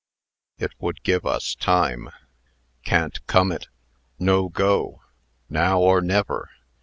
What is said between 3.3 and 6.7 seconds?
it!" "No go!" "Now, or never!"